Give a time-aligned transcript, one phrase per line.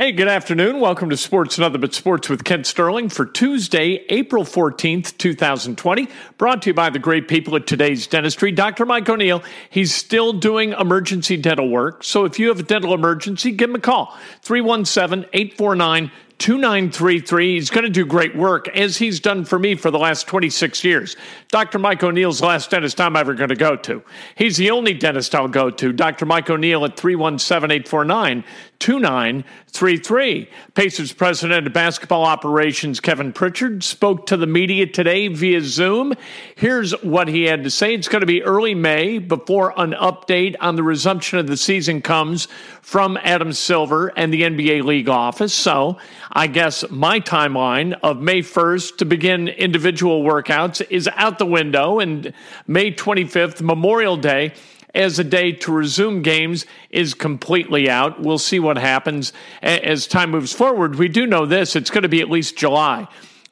[0.00, 0.78] Hey, good afternoon.
[0.78, 6.06] Welcome to Sports Nothing But Sports with Kent Sterling for Tuesday, April 14th, 2020.
[6.36, 8.52] Brought to you by the great people at today's dentistry.
[8.52, 8.86] Dr.
[8.86, 12.04] Mike O'Neill, he's still doing emergency dental work.
[12.04, 17.54] So if you have a dental emergency, give him a call 317 849 2933.
[17.54, 20.84] He's going to do great work, as he's done for me for the last 26
[20.84, 21.16] years.
[21.48, 21.78] Dr.
[21.78, 24.02] Mike O'Neill's the last dentist I'm ever going to go to.
[24.36, 25.92] He's the only dentist I'll go to.
[25.92, 26.26] Dr.
[26.26, 28.44] Mike O'Neill at 317 849
[28.78, 30.48] 2933.
[30.74, 36.14] Pacers president of basketball operations, Kevin Pritchard, spoke to the media today via Zoom.
[36.54, 37.94] Here's what he had to say.
[37.94, 42.00] It's going to be early May before an update on the resumption of the season
[42.00, 42.46] comes
[42.82, 45.52] from Adam Silver and the NBA league office.
[45.52, 45.98] So
[46.30, 52.00] I guess my timeline of May 1st to begin individual workouts is out the window,
[52.00, 52.34] and
[52.66, 54.52] May 25th, Memorial Day,
[54.94, 58.20] as a day to resume games is completely out.
[58.20, 60.96] We'll see what happens as time moves forward.
[60.96, 63.08] We do know this it's going to be at least July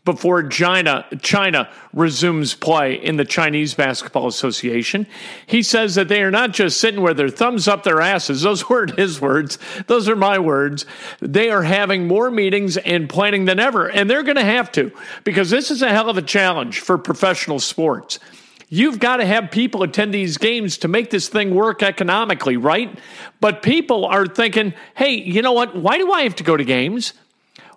[0.07, 5.07] before China, China resumes play in the Chinese Basketball Association.
[5.47, 8.41] He says that they are not just sitting with their thumbs up their asses.
[8.41, 9.59] Those weren't his words.
[9.89, 10.87] Those are my words.
[11.21, 13.89] They are having more meetings and planning than ever.
[13.91, 14.91] And they're going to have to
[15.25, 18.19] because this is a hell of a challenge for professional sports.
[18.69, 22.97] You've got to have people attend these games to make this thing work economically, right?
[23.41, 25.77] But people are thinking, hey, you know what?
[25.77, 27.13] Why do I have to go to games?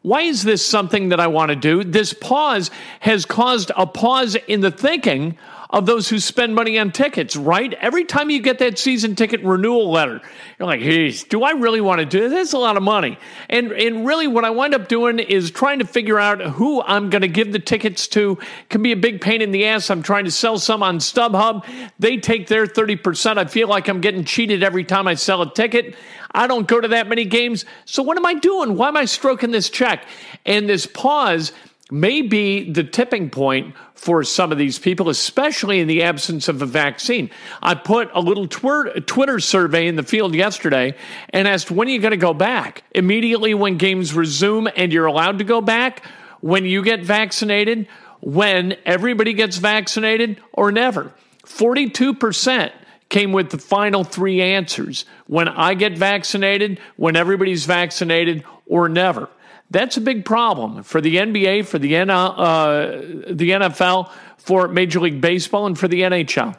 [0.01, 1.83] Why is this something that I want to do?
[1.83, 5.37] This pause has caused a pause in the thinking
[5.71, 7.73] of those who spend money on tickets, right?
[7.75, 10.19] Every time you get that season ticket renewal letter,
[10.57, 12.31] you're like, hey, do I really want to do this?
[12.31, 13.19] That's a lot of money.
[13.49, 17.11] And and really what I wind up doing is trying to figure out who I'm
[17.11, 18.39] going to give the tickets to.
[18.69, 19.91] Can be a big pain in the ass.
[19.91, 21.65] I'm trying to sell some on StubHub.
[21.99, 23.37] They take their 30%.
[23.37, 25.95] I feel like I'm getting cheated every time I sell a ticket.
[26.31, 27.65] I don't go to that many games.
[27.85, 28.75] So what am I doing?
[28.75, 30.05] Why am I stroking this check?
[30.45, 31.51] And this pause
[31.91, 36.61] may be the tipping point for some of these people, especially in the absence of
[36.61, 37.29] a vaccine.
[37.61, 40.95] I put a little Twitter survey in the field yesterday
[41.29, 42.83] and asked, when are you going to go back?
[42.91, 46.05] Immediately when games resume and you're allowed to go back?
[46.41, 47.87] When you get vaccinated?
[48.21, 51.11] When everybody gets vaccinated or never?
[51.45, 52.71] 42%
[53.09, 59.29] came with the final three answers when I get vaccinated, when everybody's vaccinated, or never.
[59.71, 62.87] That's a big problem for the NBA, for the, uh,
[63.27, 66.55] the NFL, for Major League Baseball, and for the NHL.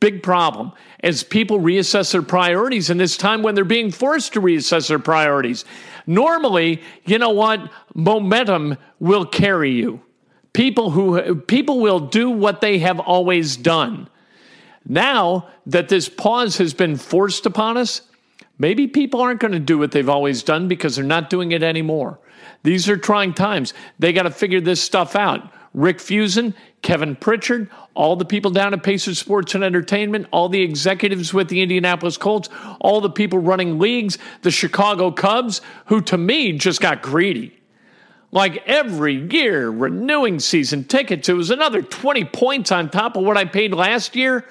[0.00, 4.40] Big problem as people reassess their priorities in this time when they're being forced to
[4.40, 5.64] reassess their priorities.
[6.06, 7.70] Normally, you know what?
[7.94, 10.00] Momentum will carry you.
[10.52, 14.08] People who people will do what they have always done.
[14.84, 18.00] Now that this pause has been forced upon us,
[18.58, 21.62] maybe people aren't going to do what they've always done because they're not doing it
[21.62, 22.18] anymore.
[22.62, 23.74] These are trying times.
[23.98, 25.52] They got to figure this stuff out.
[25.74, 30.62] Rick Fuson, Kevin Pritchard, all the people down at Pacers Sports and Entertainment, all the
[30.62, 32.48] executives with the Indianapolis Colts,
[32.80, 37.54] all the people running leagues, the Chicago Cubs, who to me just got greedy.
[38.30, 43.38] Like every year, renewing season tickets, it was another 20 points on top of what
[43.38, 44.44] I paid last year.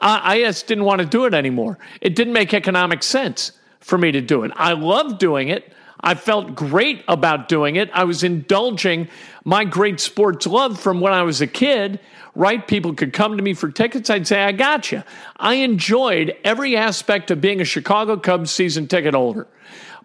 [0.00, 1.78] I just didn't want to do it anymore.
[2.00, 4.52] It didn't make economic sense for me to do it.
[4.54, 5.72] I love doing it.
[6.04, 7.90] I felt great about doing it.
[7.94, 9.08] I was indulging
[9.42, 11.98] my great sports love from when I was a kid,
[12.34, 12.66] right?
[12.68, 14.10] People could come to me for tickets.
[14.10, 15.02] I'd say, I got you.
[15.38, 19.46] I enjoyed every aspect of being a Chicago Cubs season ticket holder,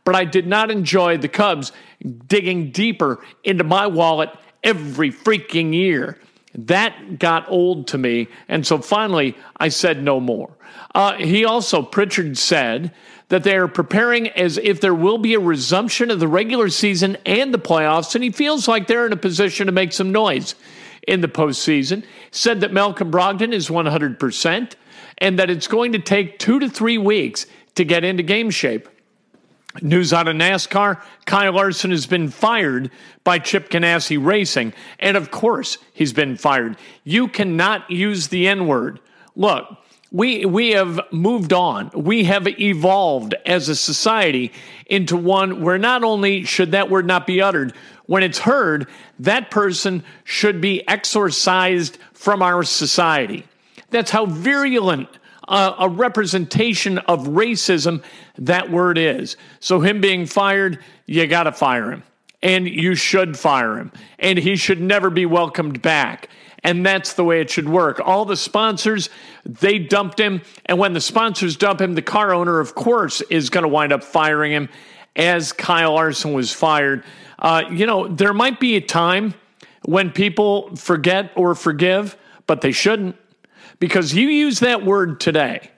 [0.05, 1.73] but I did not enjoy the Cubs
[2.27, 4.29] digging deeper into my wallet
[4.63, 6.17] every freaking year.
[6.55, 8.29] That got old to me.
[8.47, 10.49] And so finally, I said no more.
[10.95, 12.93] Uh, he also, Pritchard said,
[13.29, 17.15] that they are preparing as if there will be a resumption of the regular season
[17.25, 20.55] and the playoffs, and he feels like they're in a position to make some noise
[21.07, 22.03] in the postseason.
[22.31, 24.73] Said that Malcolm Brogdon is 100%
[25.19, 27.45] and that it's going to take two to three weeks
[27.75, 28.89] to get into game shape.
[29.81, 32.89] News out of NASCAR Kyle Larson has been fired
[33.23, 34.73] by Chip Ganassi Racing.
[34.99, 36.77] And of course, he's been fired.
[37.03, 38.99] You cannot use the N word.
[39.35, 39.67] Look,
[40.11, 41.91] we we have moved on.
[41.93, 44.51] We have evolved as a society
[44.87, 47.73] into one where not only should that word not be uttered,
[48.07, 48.87] when it's heard,
[49.19, 53.45] that person should be exorcised from our society.
[53.91, 55.09] That's how virulent
[55.47, 58.03] uh, a representation of racism
[58.37, 59.35] that word is.
[59.59, 62.03] So him being fired, you got to fire him.
[62.41, 63.91] And you should fire him.
[64.17, 66.29] And he should never be welcomed back.
[66.63, 68.01] And that's the way it should work.
[68.03, 69.09] All the sponsors,
[69.45, 70.41] they dumped him.
[70.65, 73.93] And when the sponsors dump him, the car owner, of course, is going to wind
[73.93, 74.69] up firing him
[75.15, 77.03] as Kyle Larson was fired.
[77.37, 79.33] Uh, you know, there might be a time
[79.85, 82.17] when people forget or forgive,
[82.47, 83.15] but they shouldn't.
[83.79, 85.71] Because you use that word today,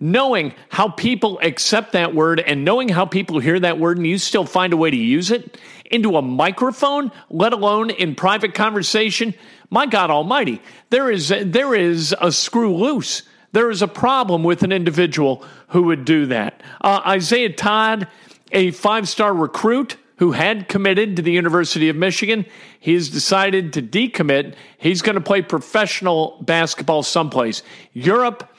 [0.00, 4.18] knowing how people accept that word and knowing how people hear that word, and you
[4.18, 5.58] still find a way to use it
[5.90, 9.32] into a microphone, let alone in private conversation,
[9.70, 13.22] my God Almighty, there is there is a screw loose.
[13.52, 16.62] There is a problem with an individual who would do that.
[16.80, 18.06] Uh, Isaiah Todd,
[18.52, 22.46] a five star recruit who had committed to the University of Michigan,
[22.78, 24.54] he's decided to decommit.
[24.78, 28.50] He's going to play professional basketball someplace, Europe,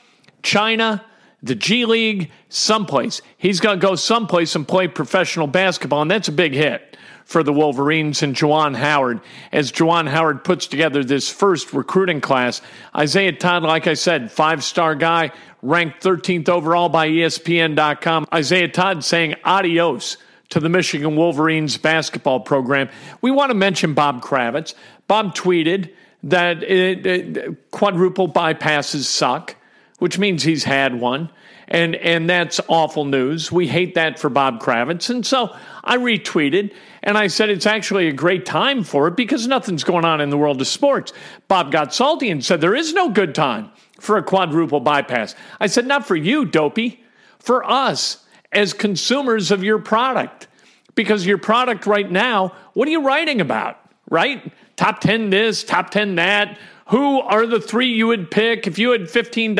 [0.42, 1.04] China,
[1.42, 3.22] the G League, someplace.
[3.36, 6.96] He's going to go someplace and play professional basketball, and that's a big hit
[7.28, 9.20] for the Wolverines and Juwan Howard
[9.52, 12.62] as Juwan Howard puts together this first recruiting class.
[12.96, 15.30] Isaiah Todd, like I said, five star guy,
[15.60, 18.26] ranked 13th overall by ESPN.com.
[18.32, 20.16] Isaiah Todd saying adios
[20.48, 22.88] to the Michigan Wolverines basketball program.
[23.20, 24.72] We want to mention Bob Kravitz.
[25.06, 25.92] Bob tweeted
[26.22, 29.54] that it, it, quadruple bypasses suck,
[29.98, 31.28] which means he's had one.
[31.70, 33.52] And, and that's awful news.
[33.52, 35.10] We hate that for Bob Kravitz.
[35.10, 35.54] And so
[35.84, 36.72] I retweeted
[37.08, 40.28] and I said it's actually a great time for it because nothing's going on in
[40.28, 41.14] the world of sports.
[41.48, 45.34] Bob got salty and said there is no good time for a quadruple bypass.
[45.58, 47.02] I said, not for you, dopey,
[47.38, 50.48] for us as consumers of your product.
[50.94, 54.52] Because your product right now, what are you writing about, right?
[54.76, 56.58] Top 10 this, top 10 that.
[56.88, 59.56] Who are the three you would pick if you had $15,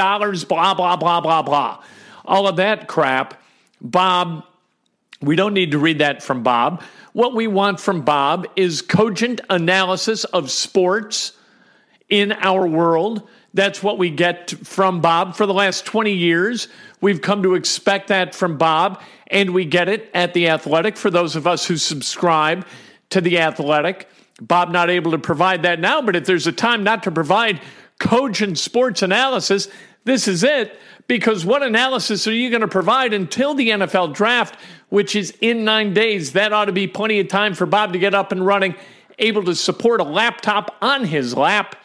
[0.48, 1.82] blah, blah, blah, blah, blah.
[2.26, 3.40] All of that crap.
[3.80, 4.44] Bob,
[5.20, 6.82] we don't need to read that from Bob.
[7.12, 11.32] What we want from Bob is cogent analysis of sports
[12.08, 13.28] in our world.
[13.54, 16.68] That's what we get from Bob for the last 20 years.
[17.00, 21.10] We've come to expect that from Bob, and we get it at The Athletic for
[21.10, 22.66] those of us who subscribe
[23.10, 24.08] to The Athletic.
[24.40, 27.60] Bob not able to provide that now, but if there's a time not to provide
[27.98, 29.68] cogent sports analysis,
[30.04, 30.78] this is it.
[31.08, 34.56] Because what analysis are you going to provide until the NFL draft,
[34.90, 36.32] which is in nine days?
[36.32, 38.74] That ought to be plenty of time for Bob to get up and running,
[39.18, 41.76] able to support a laptop on his lap,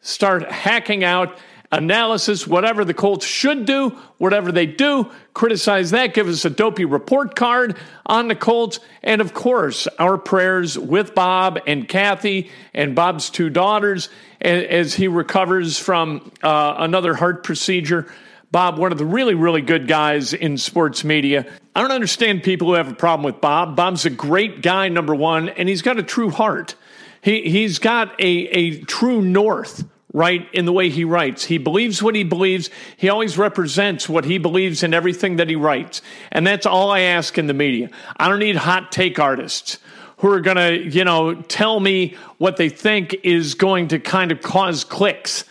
[0.00, 1.38] start hacking out
[1.70, 6.84] analysis, whatever the Colts should do, whatever they do, criticize that, give us a dopey
[6.84, 7.76] report card
[8.06, 13.50] on the Colts, and of course, our prayers with Bob and Kathy and Bob's two
[13.50, 14.08] daughters
[14.40, 18.12] as he recovers from uh, another heart procedure.
[18.54, 21.44] Bob, one of the really, really good guys in sports media.
[21.74, 23.74] I don't understand people who have a problem with Bob.
[23.74, 26.76] Bob's a great guy, number one, and he's got a true heart.
[27.20, 31.44] He, he's got a, a true north right in the way he writes.
[31.44, 32.70] He believes what he believes.
[32.96, 36.00] He always represents what he believes in everything that he writes.
[36.30, 37.90] And that's all I ask in the media.
[38.18, 39.80] I don't need hot take artists
[40.18, 44.30] who are going to, you know, tell me what they think is going to kind
[44.30, 45.44] of cause clicks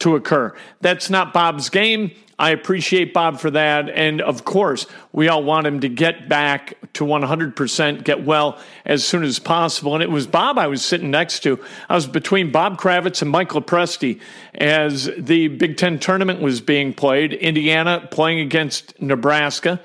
[0.00, 0.54] to occur.
[0.80, 2.10] That's not Bob's game.
[2.38, 3.90] I appreciate Bob for that.
[3.90, 9.04] And of course, we all want him to get back to 100%, get well as
[9.04, 9.92] soon as possible.
[9.94, 11.62] And it was Bob I was sitting next to.
[11.90, 14.20] I was between Bob Kravitz and Michael Presti
[14.54, 19.78] as the Big Ten tournament was being played, Indiana playing against Nebraska.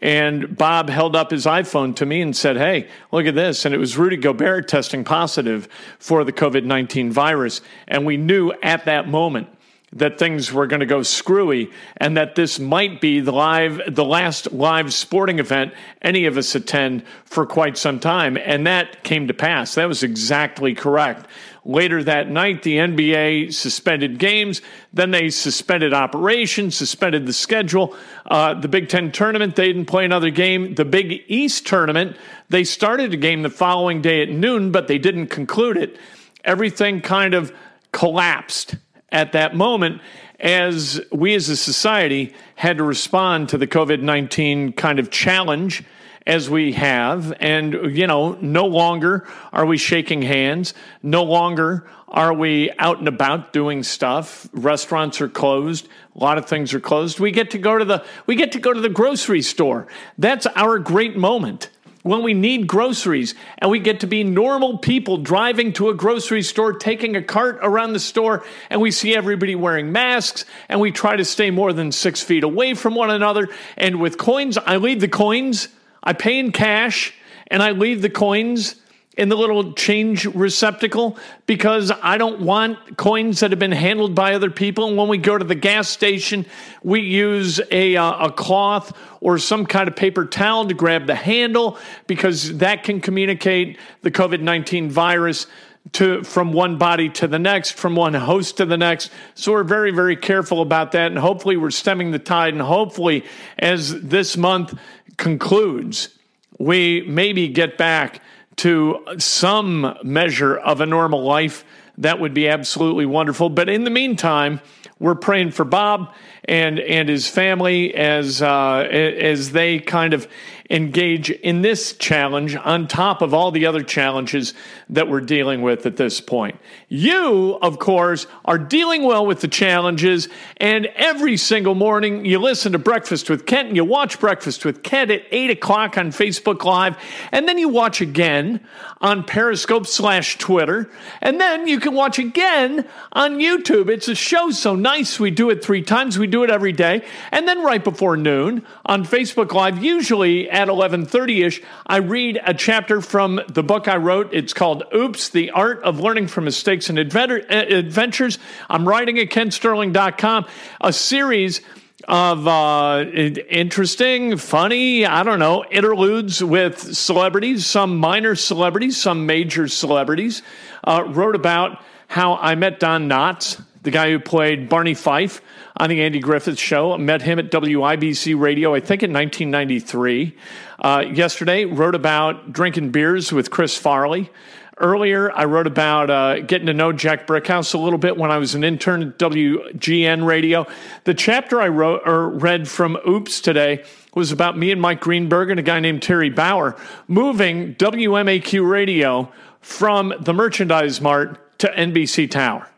[0.00, 3.64] And Bob held up his iPhone to me and said, Hey, look at this.
[3.64, 5.68] And it was Rudy Gobert testing positive
[5.98, 7.60] for the COVID 19 virus.
[7.86, 9.48] And we knew at that moment
[9.94, 14.04] that things were going to go screwy and that this might be the live the
[14.04, 18.38] last live sporting event any of us attend for quite some time.
[18.38, 19.74] And that came to pass.
[19.74, 21.26] That was exactly correct.
[21.64, 24.62] Later that night the nba suspended games.
[24.94, 27.94] Then they suspended operations suspended the schedule.
[28.24, 30.74] Uh, the big ten tournament they didn't play another game.
[30.74, 32.16] The big east tournament
[32.48, 35.98] they started a game the following day at noon but they didn't conclude it.
[36.44, 37.52] Everything kind of
[37.92, 38.76] collapsed
[39.12, 40.00] at that moment
[40.40, 45.84] as we as a society had to respond to the COVID 19 kind of challenge
[46.26, 47.32] as we have.
[47.40, 50.74] And, you know, no longer are we shaking hands.
[51.02, 54.48] No longer are we out and about doing stuff.
[54.52, 55.88] Restaurants are closed.
[56.14, 57.20] A lot of things are closed.
[57.20, 59.86] We get to go to the, we get to go to the grocery store.
[60.18, 61.70] That's our great moment
[62.02, 66.42] when we need groceries and we get to be normal people driving to a grocery
[66.42, 70.90] store, taking a cart around the store, and we see everybody wearing masks and we
[70.90, 73.48] try to stay more than six feet away from one another.
[73.76, 75.68] And with coins, I leave the coins,
[76.02, 77.14] I pay in cash,
[77.46, 78.76] and I leave the coins
[79.16, 84.34] in the little change receptacle because I don't want coins that have been handled by
[84.34, 84.88] other people.
[84.88, 86.46] And when we go to the gas station,
[86.82, 91.14] we use a, uh, a cloth or some kind of paper towel to grab the
[91.14, 91.76] handle
[92.06, 95.46] because that can communicate the COVID 19 virus.
[95.94, 99.10] To from one body to the next, from one host to the next.
[99.34, 101.10] So we're very, very careful about that.
[101.10, 102.54] And hopefully, we're stemming the tide.
[102.54, 103.24] And hopefully,
[103.58, 104.78] as this month
[105.16, 106.16] concludes,
[106.56, 108.22] we maybe get back
[108.56, 111.64] to some measure of a normal life,
[111.98, 113.50] that would be absolutely wonderful.
[113.50, 114.60] But in the meantime,
[114.98, 120.26] we're praying for Bob and and his family as uh, as they kind of
[120.72, 124.54] engage in this challenge on top of all the other challenges
[124.88, 126.58] that we're dealing with at this point.
[126.88, 132.72] You, of course, are dealing well with the challenges, and every single morning you listen
[132.72, 136.64] to Breakfast with Kent and you watch Breakfast with Kent at 8 o'clock on Facebook
[136.64, 136.96] Live,
[137.32, 138.60] and then you watch again
[139.02, 143.90] on Periscope slash Twitter, and then you can watch again on YouTube.
[143.90, 145.20] It's a show so nice.
[145.20, 146.18] We do it three times.
[146.18, 147.04] We do it every day.
[147.30, 153.00] And then right before noon on Facebook Live, usually at 11:30ish, I read a chapter
[153.00, 154.30] from the book I wrote.
[154.32, 158.38] It's called Oops: The Art of Learning from Mistakes and Adventures.
[158.68, 160.46] I'm writing at kentsterling.com,
[160.80, 161.60] a series
[162.08, 169.68] of uh, interesting, funny, I don't know, interludes with celebrities, some minor celebrities, some major
[169.68, 170.42] celebrities.
[170.82, 175.42] Uh, wrote about how I met Don Knotts, the guy who played Barney Fife
[175.76, 176.96] on the Andy Griffith Show.
[176.98, 180.36] Met him at WIBC Radio, I think in 1993.
[180.78, 184.30] Uh, yesterday, wrote about drinking beers with Chris Farley.
[184.78, 188.38] Earlier, I wrote about uh, getting to know Jack Brickhouse a little bit when I
[188.38, 190.66] was an intern at WGN Radio.
[191.04, 193.84] The chapter I wrote or read from Oops today
[194.14, 199.30] was about me and Mike Greenberg and a guy named Terry Bauer moving WMAQ Radio
[199.60, 202.71] from the Merchandise Mart to NBC Tower.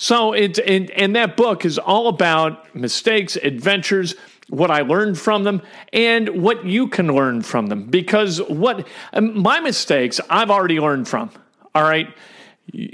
[0.00, 4.14] So it's and, and that book is all about mistakes, adventures,
[4.48, 5.60] what I learned from them,
[5.92, 7.84] and what you can learn from them.
[7.84, 11.30] Because what um, my mistakes I've already learned from.
[11.74, 12.08] All right.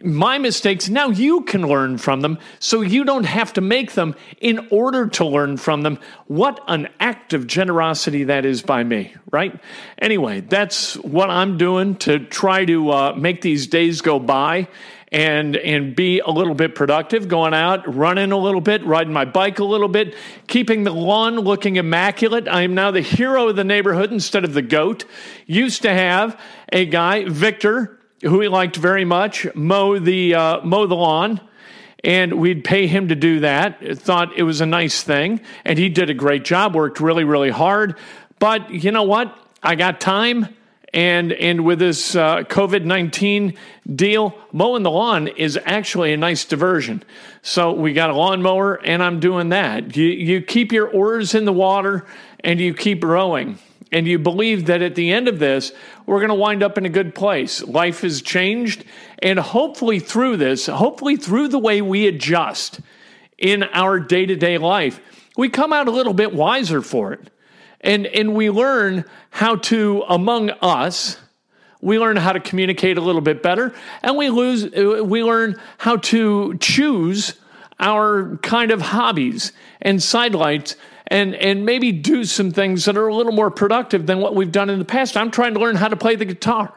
[0.02, 4.16] My mistakes, now you can learn from them, so you don't have to make them
[4.40, 5.98] in order to learn from them.
[6.26, 9.60] What an act of generosity that is by me, right?
[9.98, 14.66] Anyway, that's what I'm doing to try to uh, make these days go by
[15.12, 19.25] and and be a little bit productive, going out, running a little bit, riding my
[19.25, 20.14] bike a little bit,
[20.46, 22.48] keeping the lawn looking immaculate.
[22.48, 25.04] I am now the hero of the neighborhood instead of the goat.
[25.46, 26.40] Used to have
[26.72, 31.40] a guy, Victor, who he liked very much, mow the uh, mow the lawn.
[32.04, 33.98] And we'd pay him to do that.
[33.98, 35.40] Thought it was a nice thing.
[35.64, 37.98] And he did a great job, worked really, really hard.
[38.38, 39.36] But you know what?
[39.60, 40.55] I got time
[40.96, 43.54] and and with this uh, COVID nineteen
[43.94, 47.04] deal, mowing the lawn is actually a nice diversion.
[47.42, 49.94] So we got a lawnmower, and I'm doing that.
[49.94, 52.06] You you keep your oars in the water,
[52.40, 53.58] and you keep rowing,
[53.92, 55.70] and you believe that at the end of this,
[56.06, 57.62] we're going to wind up in a good place.
[57.62, 58.82] Life has changed,
[59.22, 62.80] and hopefully through this, hopefully through the way we adjust
[63.36, 64.98] in our day to day life,
[65.36, 67.30] we come out a little bit wiser for it.
[67.80, 71.18] And, and we learn how to, among us,
[71.80, 75.97] we learn how to communicate a little bit better, and we lose, we learn how
[75.97, 77.35] to choose
[77.78, 79.52] our kind of hobbies
[79.83, 80.76] and sidelights
[81.09, 84.52] and and maybe do some things that are a little more productive than what we've
[84.52, 85.16] done in the past.
[85.16, 86.73] I'm trying to learn how to play the guitar.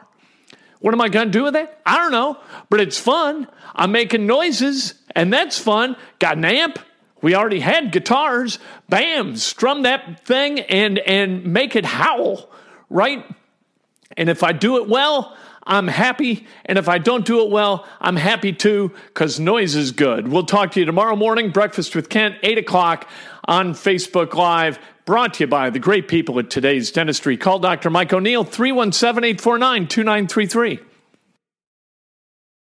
[0.80, 1.76] What am I going to do with it?
[1.84, 2.38] I don't know,
[2.70, 3.46] but it's fun.
[3.74, 5.96] I'm making noises, and that's fun.
[6.18, 6.78] Got an amp,
[7.22, 8.58] we already had guitars.
[8.88, 12.50] Bam, strum that thing and and make it howl,
[12.88, 13.24] right?
[14.16, 16.46] And if I do it well, I'm happy.
[16.66, 20.28] And if I don't do it well, I'm happy too, because noise is good.
[20.28, 23.08] We'll talk to you tomorrow morning, Breakfast with Kent, 8 o'clock
[23.44, 27.36] on Facebook Live, brought to you by the great people at today's dentistry.
[27.36, 27.90] Call Dr.
[27.90, 30.89] Mike O'Neill, 317 849 2933.